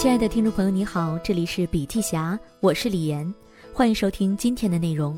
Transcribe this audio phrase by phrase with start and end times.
[0.00, 3.34] 亲爱的听众朋友，你好，这里是笔记侠，我是李岩，
[3.70, 5.14] 欢迎收听今天的内容。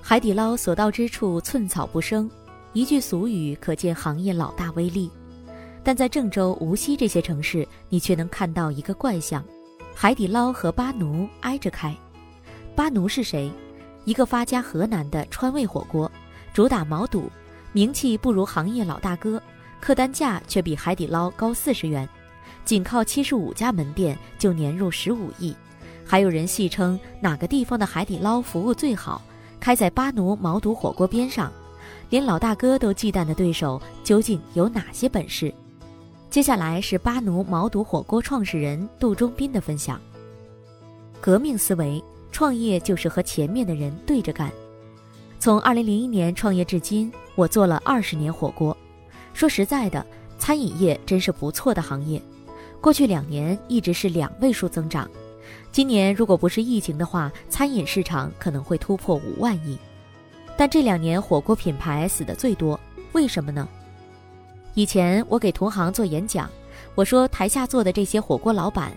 [0.00, 2.30] 海底捞所到之处寸草不生，
[2.72, 5.10] 一句俗语可见行业老大威力。
[5.82, 9.44] 但在郑州、无锡这些城市，你却能看到一个怪象：
[9.94, 11.94] 海底捞和巴奴挨着开。
[12.74, 13.52] 巴奴是谁？
[14.06, 16.10] 一个发家河南的川味火锅，
[16.54, 17.30] 主打毛肚，
[17.72, 19.38] 名气不如行业老大哥，
[19.78, 22.08] 客单价却比海底捞高四十元。
[22.64, 25.54] 仅靠七十五家门店就年入十五亿，
[26.04, 29.20] 还有人戏称哪个地方的海底捞服务最好，
[29.60, 31.52] 开在巴奴毛肚火锅边上，
[32.08, 35.52] 连老大哥都忌惮的对手究竟有哪些本事？
[36.30, 40.00] 接下来是巴奴毛肚火锅创始人杜忠斌的分享。
[41.20, 42.02] 革命思维，
[42.32, 44.50] 创业就是和前面的人对着干。
[45.38, 48.76] 从二零零一年创业至今，我做了二十年火锅。
[49.32, 50.04] 说实在的，
[50.38, 52.20] 餐饮业真是不错的行业。
[52.84, 55.10] 过去两年一直是两位数增长，
[55.72, 59.78] 今年如果不是疫情的话，餐饮市场可能会突破五万亿。
[60.54, 62.78] 但这两年火锅品牌死的最多，
[63.12, 63.66] 为什么呢？
[64.74, 66.46] 以前我给同行做演讲，
[66.94, 68.92] 我说台下坐的这些火锅老板，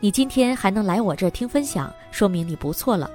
[0.00, 3.10] 你今天还能来我这儿听分享，说明你不错了，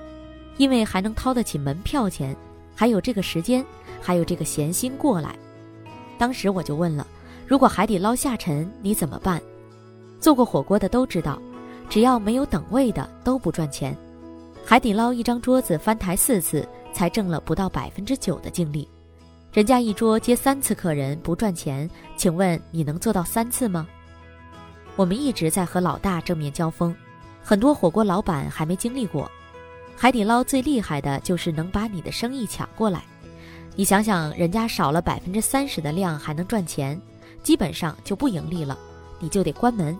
[0.58, 2.36] 因为还能掏得起门票钱，
[2.76, 3.64] 还有这个时间，
[4.02, 5.36] 还有这个闲心过来。
[6.18, 7.06] 当时我就问了，
[7.46, 9.40] 如果海底捞下沉，你怎么办？
[10.20, 11.42] 做过火锅的都知道，
[11.90, 13.96] 只要没有等位的都不赚钱。
[14.66, 18.90] 海底捞一张桌子翻台四次，才挣了不到百分之九的净利。
[19.54, 23.88] 人家一桌接三次客人不赚钱，请问你能做到三次吗？
[24.96, 26.96] 我们一直在和老大正面交锋，
[27.44, 29.30] 很多火锅老板还没经历过。
[29.96, 33.04] 海底捞最厉害的就是能把你的生意抢过来。
[33.76, 37.00] 你想想，人家少了百分之三十的量还能赚钱，
[37.44, 38.78] 基本上就不盈利了，
[39.20, 39.98] 你就得关门。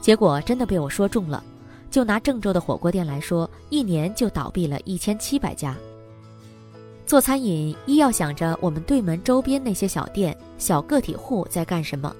[0.00, 1.42] 结果真的被我说中了，
[1.90, 5.76] 就拿郑州的火锅店来说，一年就倒闭了一千七百家。
[7.06, 12.10] 做餐饮，一要想着我们对门周边那些小店、小个体户在干什么；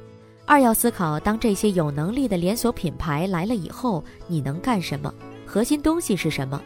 [0.45, 5.13] 二要思考当这些有能力的连锁品牌来了以后，你能干什么，
[5.47, 6.61] 核心东西是什么。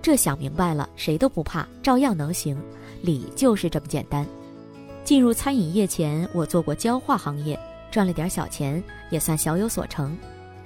[0.00, 2.60] 这想明白了，谁都不怕，照样能行。
[3.02, 4.26] 理就是这么简单。
[5.04, 7.58] 进入餐饮业前，我做过焦化行业，
[7.92, 10.18] 赚了点小钱，也算小有所成。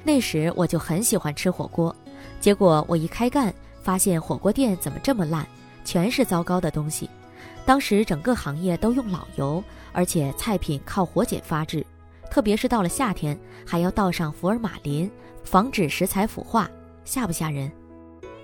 [0.02, 1.94] 那时我就很喜欢吃火锅，
[2.40, 5.44] 结果我一开干，发现火锅店怎么这么烂，
[5.84, 7.10] 全是糟糕的东西。
[7.64, 11.84] 当时整个行业都用老油，而且菜品靠火碱发制，
[12.30, 15.10] 特别是到了夏天，还要倒上福尔马林，
[15.42, 16.70] 防止食材腐化，
[17.04, 17.70] 吓不吓人？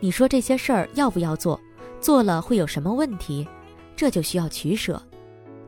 [0.01, 1.59] 你说这些事儿要不要做？
[2.01, 3.47] 做了会有什么问题？
[3.95, 5.01] 这就需要取舍。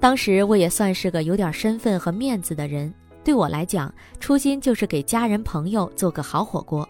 [0.00, 2.92] 当时我也算是个有点身份和面子的人。
[3.24, 6.86] 对我来讲，初心就是给家人朋友做个好火锅，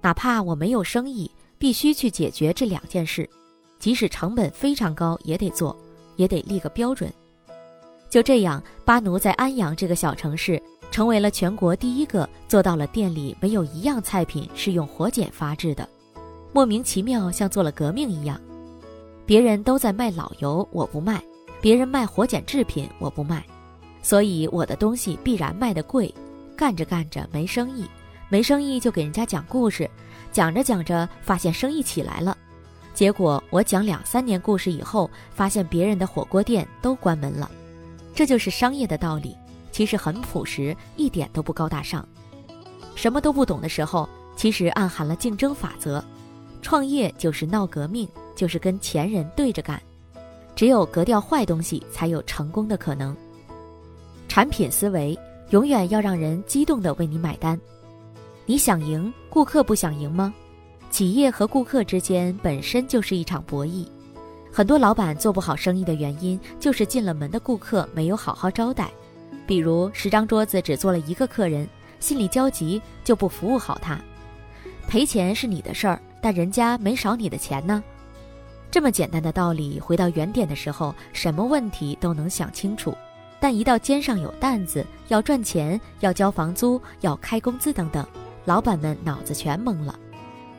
[0.00, 3.28] 哪怕我没有生意，必须去解决这两件事，
[3.78, 5.76] 即使成本非常高也得做，
[6.16, 7.12] 也得立个标准。
[8.10, 15.88] 就这样，巴奴在安阳这个小城市，成为了全国第一个做到了店里没有一样菜品是用火碱发制的，
[16.52, 18.40] 莫名其妙像做了革命一样。
[19.24, 21.18] 别人都在卖老油，我不卖；
[21.60, 23.44] 别人卖火碱制品，我不卖。
[24.08, 26.14] 所以我的东西必然卖得贵，
[26.56, 27.84] 干着干着没生意，
[28.30, 29.86] 没生意就给人家讲故事，
[30.32, 32.34] 讲着讲着发现生意起来了，
[32.94, 37.50] 结果我讲两三年故事以后，发现别人的火锅店都关门了。
[38.14, 39.36] 这就是商业的道理，
[39.72, 42.02] 其实很朴实，一点都不高大上。
[42.94, 46.02] 什么都不懂的时候，其实暗含了竞争法则。
[46.62, 49.78] 创业就是闹革命，就是跟前人对着干，
[50.56, 53.14] 只有革掉坏东西，才有成功的可能。
[54.38, 55.18] 产品思维
[55.50, 57.60] 永远要让人激动地为你买单，
[58.46, 60.32] 你想赢，顾客不想赢吗？
[60.92, 63.84] 企业和顾客之间本身就是一场博弈，
[64.52, 68.88] 很多老板做不好生意的原因就是进了门的顾客没有好好招待，
[69.44, 71.68] 比如十张桌子只坐了一个客人，
[71.98, 73.98] 心里焦急就不服务好他，
[74.86, 77.82] 赔钱是你的事儿，但人家没少你的钱呢。
[78.70, 82.96] 这么简单的道理，回到原点的时候，什么问题都能想清楚。
[83.40, 88.06] 但一到肩上有担子，要赚钱，要交房租，要开工资等等，
[88.44, 89.98] 老板们脑子全懵了。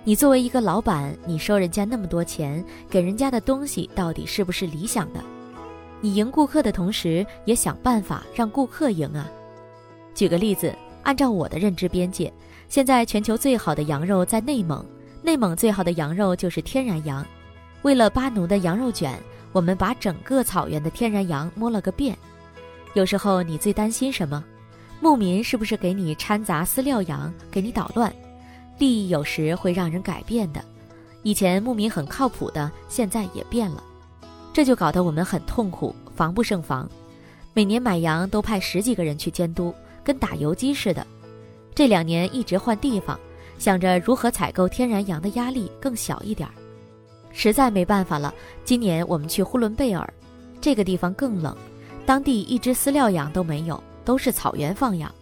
[0.06, 5.20] 你作为一个老板，你收人家那么多钱，给人家的东西到底是不是理想的？
[6.02, 9.30] 你赢顾客的同时，也想办法让顾客赢啊。
[10.16, 10.74] 举个例子，
[11.04, 12.32] 按照我的认知边界，
[12.70, 14.84] 现在全球最好的羊肉在内蒙，
[15.22, 17.26] 内蒙最好的羊肉就是天然羊。
[17.82, 19.20] 为了巴奴的羊肉卷，
[19.52, 22.18] 我们把整个草原的天然羊摸了个遍。
[22.94, 24.44] 有时候你最担心什么？
[25.00, 28.14] 牧民是不是给你掺杂饲料养，给你捣乱？
[28.78, 30.64] 利益有时会让人改变的。
[31.24, 33.84] 以前牧民很靠谱的，现在也变了，
[34.54, 36.90] 这就搞得我们很痛苦，防不胜防。
[37.54, 41.06] 每年买羊都派十几个人去监督，跟打游击似的。
[41.76, 43.20] 这两年一直换地方，
[43.58, 46.54] 想着如何采购天然羊的压力更小一点儿。
[47.32, 48.34] 实在没办法了，
[48.66, 50.12] 今年我们去呼伦贝尔，
[50.60, 51.56] 这个地方更冷，
[52.06, 55.14] 当地一只饲料羊都没有，都是草原放养。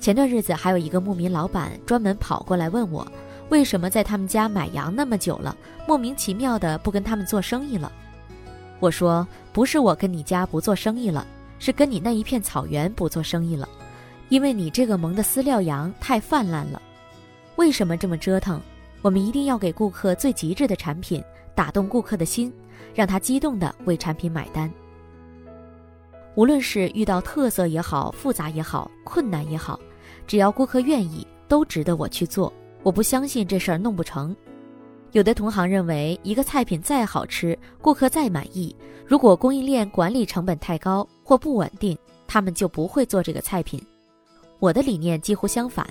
[0.00, 3.06] 前段日子还有一个牧民老板专门跑过来问我，
[3.50, 7.92] 为什么在他们家买羊那么久了，莫名其妙的不跟他们做生意了？
[8.80, 11.26] 我说不是我跟你家不做生意了。
[11.64, 13.68] 是跟你那一片草原不做生意了，
[14.30, 16.82] 因为你这个盟的饲料羊太泛滥了。
[17.54, 18.60] 为什么这么折腾？
[19.00, 21.22] 我们一定要给顾客最极致的产品，
[21.54, 22.52] 打动顾客的心，
[22.92, 24.68] 让他激动的为产品买单。
[26.34, 29.78] 无论是遇到特色也好，复杂也好，困难也好，
[30.26, 32.52] 只要顾客愿意，都值得我去做。
[32.82, 34.34] 我不相信这事儿弄不成。
[35.12, 38.74] 有的同行认为，一个菜品再好吃，顾客再满意，
[39.06, 41.96] 如果供应链管理成本太高或不稳定，
[42.26, 43.78] 他们就不会做这个菜品。
[44.58, 45.86] 我的理念几乎相反，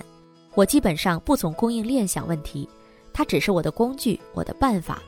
[0.54, 2.68] 我基本上不从供应链想问题，
[3.12, 5.00] 它只是我的工具，我的办法。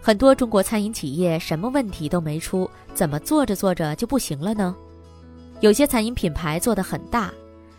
[0.00, 4.74] 很多中国餐饮企业什么问题都没出，怎么做着做着就不行了呢？
[5.60, 7.32] 有些餐饮品牌做得很大，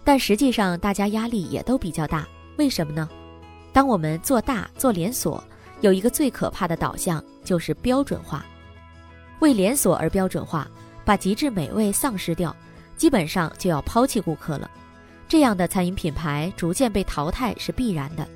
[0.03, 2.27] 但实际上大家压力也都比较大。
[2.57, 3.09] 为什么呢？
[3.71, 5.43] 当我们做大做连锁。
[5.81, 8.45] 有一个最可怕的导向，就是标准化，
[9.39, 10.67] 为连锁而标准化，
[11.05, 12.53] 把极致美味丧失掉，
[12.97, 14.69] 基本上就要抛弃顾客了。
[15.25, 18.27] 这样的餐饮品牌逐渐被淘汰是必然的。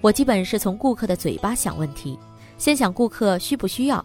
[0.00, 2.18] 我基本是从顾客的嘴巴想问题，
[2.64, 4.02] 先想顾客需不需要，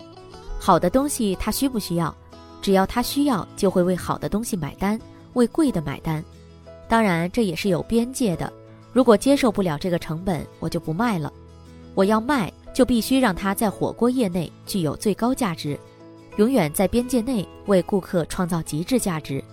[0.60, 2.14] 好的东西他需不需要，
[2.62, 5.00] 只要他需要，就会为好的东西买单，
[5.36, 6.22] 为贵的买单。
[6.86, 8.52] 当然这也是有边界的，
[8.92, 11.32] 如果接受不了这个成本，我就不卖了。
[11.96, 12.52] 我要卖。
[12.72, 15.78] 就必须让它在火锅业内具有最高价值，
[16.38, 19.44] 永远在边界内为顾客创造极致价值。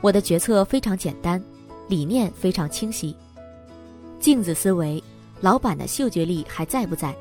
[0.00, 1.40] 我的决策非常简单，
[1.86, 3.14] 理念非常清晰。
[4.18, 5.00] 镜子思维，
[5.42, 7.14] 老板的嗅觉力还在不在？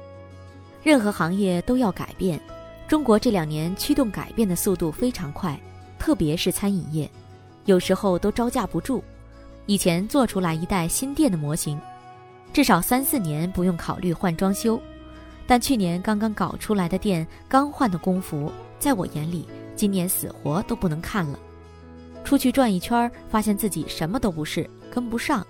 [0.83, 2.39] 任何行业都要改变，
[2.87, 5.59] 中国这两年驱动改变的速度非常快，
[5.99, 7.09] 特别是餐饮业，
[7.65, 9.03] 有时候都招架不住。
[9.67, 11.79] 以前做出来一代新店的模型，
[12.51, 14.81] 至少三四年不用考虑换装修。
[15.45, 21.37] 但去年刚刚搞出来的店，刚换的工服，在我眼里，今年死活都不能看了。
[22.23, 25.45] 出去转一圈，发现自己什么都不是，跟不上。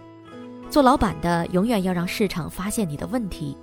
[0.70, 3.56] 做老板的永远要让市场发现你的问题，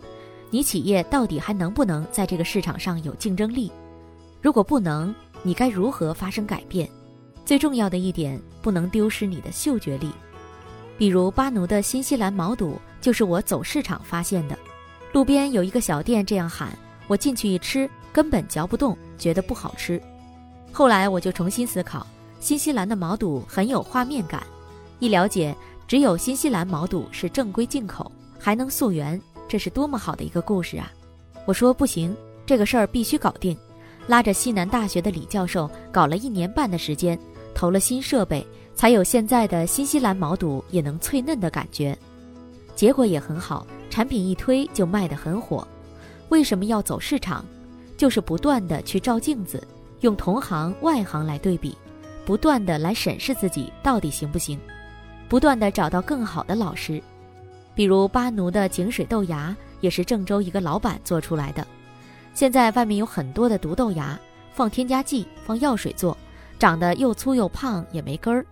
[0.51, 3.71] 你企业到底还能不能在这个市场上有竞争力？
[4.41, 6.89] 如果不能，你该如何发生改变？
[7.45, 10.11] 最重要的一点，不能丢失你的嗅觉力。
[10.97, 14.59] 比如巴奴的新西兰毛肚，就是我走市场发现的。
[15.13, 20.01] 路边有一个小店这样喊，我进去一吃，根本嚼不动，觉得不好吃。
[20.73, 22.07] 后来我就重新思考，
[22.41, 24.43] 新西兰的毛肚很有画面感。
[24.99, 25.57] 一了解，
[25.87, 30.93] 只有新西兰毛肚是正规进口，还能溯源，这是多么好的一个故事啊！
[31.47, 32.15] 我说不行，
[32.45, 33.57] 这个事儿必须搞定。
[34.07, 37.19] 拉着西南大学的李教授搞了一年半的时间，
[37.55, 41.97] 投了新设备，才有现在的新西兰毛肚也能脆嫩的感觉。
[42.77, 43.67] 结果也很好。
[43.91, 45.67] 产品一推就卖得很火，
[46.29, 47.43] 为什么要走市场？
[47.97, 49.67] 就是不断的去照镜子，
[50.01, 51.75] 用同行外行来对比，
[52.27, 54.61] 不断的来审视自己到底行不行，
[55.27, 57.03] 不断的找到更好的老师。
[57.79, 61.65] 比如巴奴的井水豆芽也是郑州一个老板做出来的。
[62.35, 64.19] 现在外面有很多的毒豆芽，
[64.53, 66.19] 放添加剂、放药水做，
[66.59, 68.45] 长得又粗又胖也没根儿。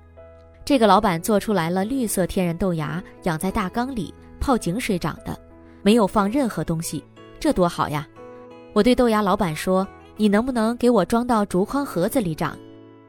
[0.64, 4.14] 这个老板做出来了绿色天然豆芽，养在大缸里。
[4.38, 5.36] 泡井水长的，
[5.82, 7.02] 没有放任何东西，
[7.40, 8.06] 这多好呀！
[8.74, 9.84] 我对豆芽老板说
[10.16, 12.56] ：“你能不能给我装到竹筐盒子里长？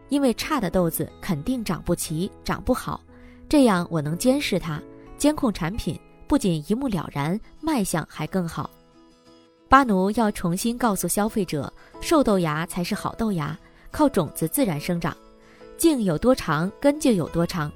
[0.10, 3.00] 因为差的豆子肯定长不齐、长不好，
[3.48, 4.82] 这样我能监视它，
[5.16, 8.70] 监控产品，不仅一目了然，卖相还更好。”
[9.70, 13.58] 巴奴要重新告诉消费者，瘦豆芽才是好豆芽，
[13.92, 15.16] 靠种子自然生长，
[15.78, 17.72] 茎有多长，根就有多长，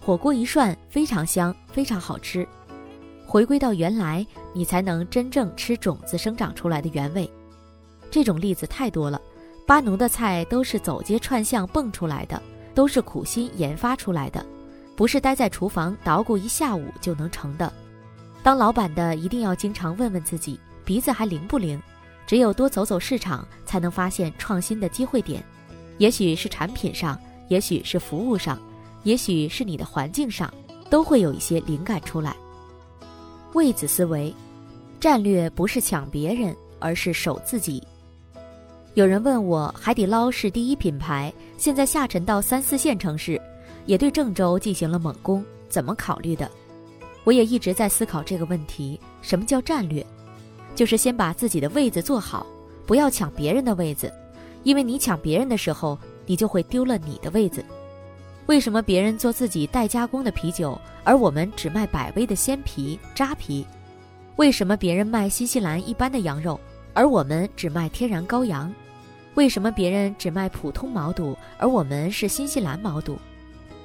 [0.00, 2.46] 火锅一涮非常香，非常好吃。
[3.26, 7.28] 回归到原来，你才能真正吃种子生长出来的原味。
[8.10, 9.20] 这种例子太多了，
[9.66, 12.40] 巴奴的菜都是走街串巷蹦出来的，
[12.74, 14.44] 都是苦心研发出来的，
[14.94, 17.72] 不是待在厨房捣鼓一下午就能成的。
[18.42, 21.80] 当老板的一定要经常问问自己，鼻子还灵不灵？
[22.26, 25.44] 只有多走走市场，才能发现创新的机会点。
[25.98, 27.18] 也许是产品上，
[27.48, 28.58] 也许是服务上，
[29.04, 30.52] 也许是你的环境上，
[30.90, 32.34] 都会有一些灵感出来。
[33.52, 34.34] 位子思维，
[34.98, 37.82] 战略不是抢别人，而是守自己。
[38.94, 43.40] 有人问我，海底捞是第一品牌，现在下沉到三四线城市，
[43.86, 46.50] 也对郑州进行了猛攻，怎么考虑的？
[47.24, 50.04] 我也一直在思考这个问题：什么叫战略？
[50.74, 52.46] 就是先把自己的位子做好，
[52.86, 54.12] 不要抢别人的位子，
[54.62, 57.64] 因为你抢别人的时候，你就会丢了你的位子。
[58.46, 63.64] 为什么别人做自己代加工的啤酒，而我们只卖百威的鲜啤、扎啤？
[64.36, 66.58] 为什么别人卖新西兰一般的羊肉，
[66.92, 68.72] 而我们只卖天然羔羊？
[69.34, 73.16] 为什么别人只卖普通毛肚，而我们是新西兰毛肚？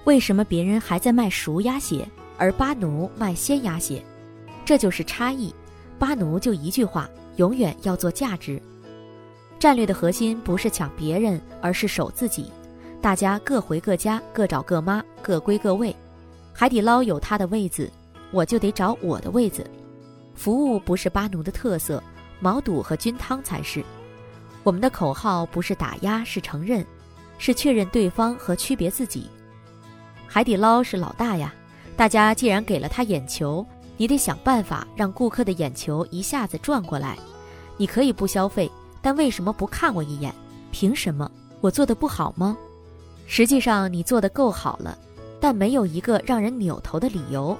[0.05, 4.03] 为什么别人还在卖熟鸭血，而巴奴卖鲜鸭血？
[4.65, 5.53] 这就是差异。
[5.99, 8.61] 巴奴就一句话：永远要做价值。
[9.59, 12.51] 战略的核心不是抢别人，而是守自己。
[13.01, 15.95] 大家各回各家，各找各妈，各归各位。
[16.53, 17.91] 海底捞有它的位子，
[18.31, 19.65] 我就得找我的位子。
[20.35, 22.03] 服务不是巴奴的特色，
[22.39, 23.83] 毛肚和菌汤才是。
[24.63, 26.85] 我们的口号不是打压，是承认，
[27.37, 29.29] 是确认对方和区别自己。
[30.27, 31.53] 海底捞是老大呀，
[31.97, 33.65] 大家既然给了他眼球，
[33.97, 37.17] 你得想办法让顾客的眼球一下子转过来。
[37.75, 40.31] 你可以不消费，但为什么不看我一眼？
[40.71, 41.29] 凭什么？
[41.59, 42.55] 我做的不好吗？
[43.25, 44.95] 实际上你做的够好了，
[45.39, 47.57] 但没有一个让人扭头的理由，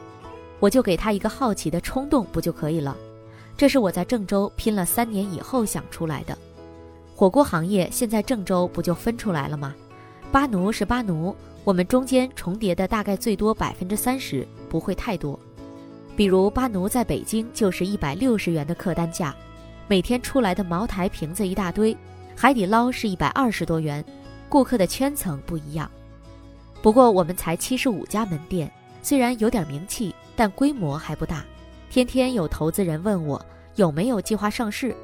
[0.60, 2.96] 我就给他一个好奇的冲动，不就可以了？
[3.58, 6.38] 这是我在郑州拼了三年以后想出来的。
[7.16, 9.74] 火锅行业现在郑州不就分出来了吗？
[10.32, 11.36] 巴奴是巴奴，
[11.68, 15.38] 我们中间重叠的大概最多百分之三十，不会太多。
[16.16, 19.36] 比如巴奴在北京就是一百六十元的客单价，
[19.86, 21.94] 每天出来的茅台瓶子一大堆，
[22.38, 24.02] 海底捞是一百二十多元。
[24.48, 25.92] 顾客的圈层不一样，
[26.82, 28.72] 不过我们才七十五家门店，
[29.02, 31.44] 虽然有点名气，但规模还不大。
[31.90, 33.46] 天天有投资人问我
[33.76, 34.96] 有没有计划上市，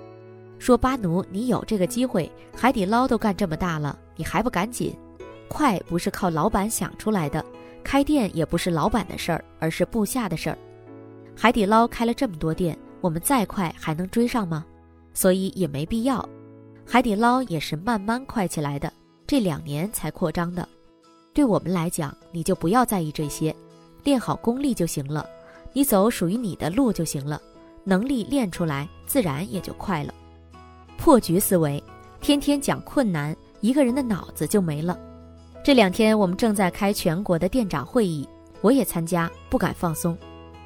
[0.59, 4.95] 说巴奴你有这个机会，海底捞都干这么大了，你还不赶紧？
[5.47, 7.43] 快不是靠老板想出来的，
[7.83, 10.57] 开店也不是老板的事儿，而是部下的事儿。
[11.35, 14.65] 海底捞开了这么多店，我们再快还能追上吗？
[15.13, 16.27] 所以也没必要。
[16.85, 18.91] 海底捞也是慢慢快起来的。
[19.25, 20.67] 这两年才扩张的，
[21.33, 23.55] 对我们来讲，你就不要在意这些，
[24.03, 25.27] 练好功力就行了，
[25.71, 27.41] 你走属于你的路就行了，
[27.83, 30.13] 能力练出来，自然也就快了。
[30.97, 31.81] 破局思维，
[32.21, 34.99] 天天讲困难，一个人的脑子就没了。
[35.63, 38.27] 这两天我们正在开全国的店长会议，
[38.59, 40.17] 我也参加，不敢放松。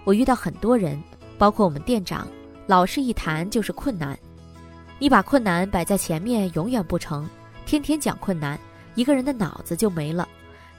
[0.04, 1.00] 我遇到很多人，
[1.38, 2.28] 包括我们店长，
[2.66, 4.18] 老是一谈就是困难。
[4.98, 7.30] 你把困难摆在前面，永远不成。
[7.64, 8.60] 天天讲困难，
[8.96, 10.28] 一个人的脑子就没了。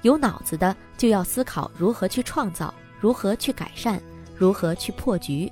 [0.02, 4.02] 有脑子的就要思考如何去创造，如何去改善，
[4.34, 5.48] 如何去破局。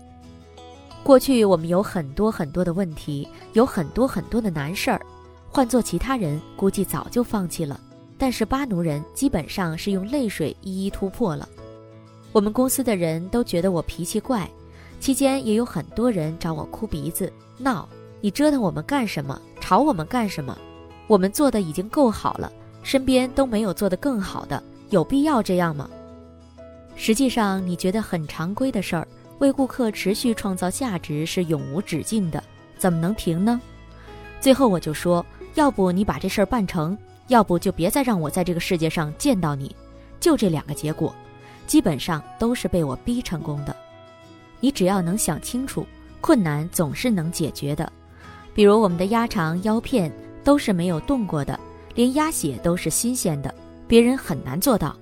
[1.05, 5.01] 过去我们有很多很多的问题，有很多很多的难事儿，
[5.49, 7.81] 换做其他人估计早就放弃了。
[8.19, 11.49] 但是巴奴人基本上是用泪水一一突破了。
[12.33, 14.49] 我们公司的人都觉得我脾气怪，
[15.01, 17.89] 期间也有很多人找我哭鼻子闹，
[18.21, 19.41] 你折腾我们干什么？
[19.61, 20.57] 吵我们干什么？
[21.07, 25.89] 我们做的已经够好了，身边都没有做得更好的，有必要这样吗？
[26.95, 29.07] 实际上，你觉得很常规的事儿，
[29.39, 32.43] 为顾客持续创造价值是永无止境的，
[32.79, 33.61] 怎么能停呢？
[34.41, 36.97] 最后我就说，要不你把这事儿办成，
[37.29, 39.75] 要不就别再让我在这个世界上见到你，
[40.21, 41.15] 就这两个结果，
[41.67, 43.75] 基本上都是被我逼成功的。
[44.61, 45.87] 你只要能想清楚，
[46.21, 47.93] 困难总是能解决的，
[48.55, 50.13] 比如我们的鸭肠、腰片。
[50.47, 51.59] 都是没有动过的，
[51.97, 53.53] 连鸭血都是新鲜的，
[53.89, 54.95] 别人很难做到。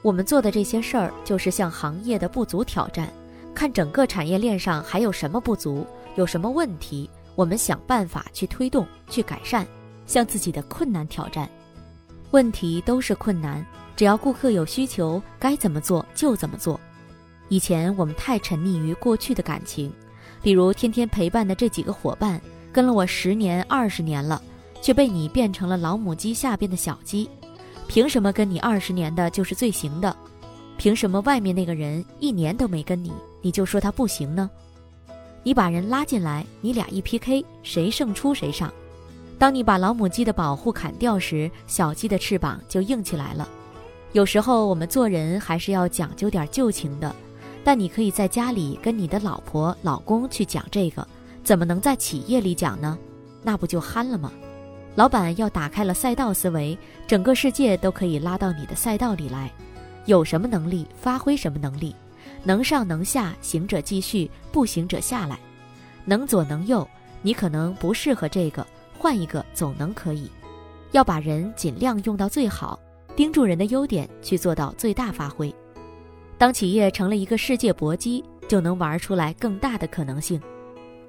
[0.00, 3.12] 我们做的这些事儿，就是向行业的不足挑战，
[3.54, 5.86] 看整个产业链上还有什么不足，
[6.16, 9.66] 有什么问题，我们想办法去推动、去改善，
[10.06, 11.48] 向自己的困难挑战。
[12.30, 13.64] 问题都是困难，
[13.96, 16.80] 只要顾客有需求，该怎么做就怎么做。
[17.48, 19.92] 以前我们太沉溺于过去的感情，
[20.42, 22.40] 比如天天陪伴的这几个伙伴，
[22.72, 24.42] 跟了我十年、二十年了。
[24.82, 27.26] 却被你变成了老母鸡下边的小鸡，
[27.88, 30.14] 凭什么跟你二十年的就是最行的？
[30.76, 34.50] 凭什么外面那个人一年都没跟你，你就说他不行呢？
[35.42, 38.70] 你把人拉进来，你俩一 PK，谁胜出谁上。
[39.38, 43.48] 当你把老母鸡的保护砍掉时，小鸡的翅膀就硬起来了。
[44.12, 47.14] 有时候我们做人还是要讲究点旧情的，
[47.64, 51.06] 但你可以在家里跟你的老婆、老公去讲这个，
[51.42, 52.96] 怎么能在企业里讲呢？
[53.42, 54.32] 那不就憨了吗？
[54.94, 59.50] 老板要打开了赛道思维，整个世界都可以拉到你的赛道里来。
[60.06, 61.94] 有什么能力，发挥什么能力，
[62.44, 65.38] 能上能下，行者继续，不行者下来，
[66.04, 66.86] 能左能右。
[67.22, 68.64] 你可能不适合这个，
[69.04, 70.30] 换一个总能可以。
[70.92, 72.80] 要把人尽量用到最好，
[73.14, 75.54] 盯住人的优点去做到最大发挥。
[76.38, 80.40] 当企业成了一个世界搏击，就能玩出来更大的可能性。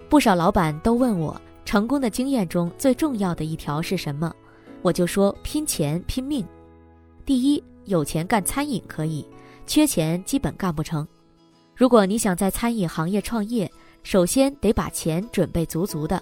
[0.10, 4.30] 不少老板都问我，成功的经验中最重要的一条是什么？
[4.82, 6.46] 我就说拼钱拼命。
[7.26, 7.64] 第一。
[7.86, 9.24] 有钱干餐饮可以，
[9.68, 11.08] 缺钱基本干不成。
[11.76, 13.72] 如果你想在餐饮行业创业，
[14.02, 16.20] 首先得把钱准备足足的。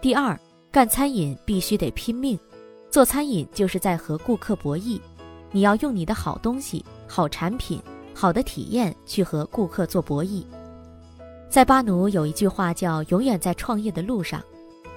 [0.00, 0.36] 第二，
[0.72, 2.38] 干餐饮必须得拼命，
[2.90, 4.98] 做餐饮就是在和顾客博弈，
[5.50, 7.78] 你要用你的好东西、好产品、
[8.14, 10.42] 好的体验去和顾客做博弈。
[11.50, 14.42] 在巴奴有一句话叫“永远在创业的路上”，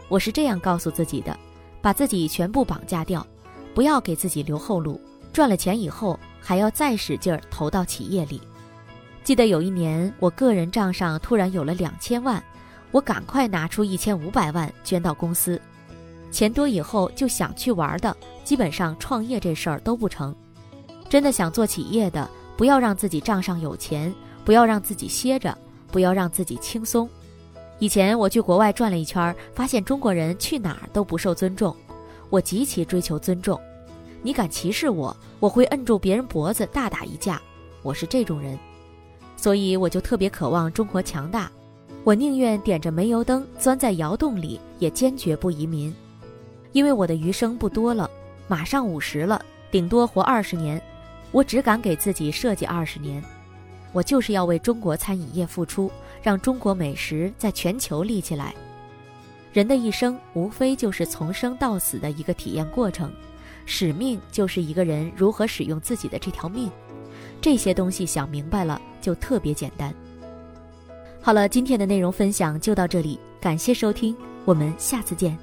[0.08, 1.38] 我是这样告诉自己的：
[1.82, 3.28] 把自己全部绑架掉，
[3.74, 4.98] 不要给自己留后路。
[5.34, 8.40] 赚了钱以后，还要再使劲儿投到企业里。
[9.26, 12.42] 记得有一年，我个人账上突然有了两千万，
[12.96, 15.62] 我赶快拿出一千五百万捐到公司。
[16.32, 20.34] 钱多以后就想去玩的，基本上创业这事儿都不成。
[21.10, 25.58] 真的想做企业的，不要让自己账上有钱，不要让自己歇着，
[25.92, 27.10] 不要让自己轻松。
[27.80, 31.76] 以前我去国外转了一圈，发现中国人去哪儿都不受尊重，
[32.30, 33.60] 我极其追求尊重。
[34.22, 37.42] 你敢歧视我，我会摁住别人脖子大打一架。
[37.84, 38.58] 我是这种人，
[39.36, 41.52] 所以我就特别渴望中国强大。
[42.06, 45.92] 我宁愿点着煤油灯钻在窑洞里，也坚决不移民，
[46.72, 48.08] 因为我的余生不多了，
[48.48, 50.80] 马上五十了，顶多活二十年，
[51.32, 53.24] 我只敢给自己设计二十年。
[53.92, 55.90] 我就是要为中国餐饮业付出，
[56.22, 58.54] 让中国美食在全球立起来。
[59.52, 63.12] 人的一生无非就是从生到死的一个体验过程。
[63.66, 66.70] 使命就是一个人如何使用自己的这条命，
[67.42, 69.92] 这些东西想明白了就特别简单。
[71.26, 75.36] 好了，今天的内容分享就到这里，感谢收听，我们下次见。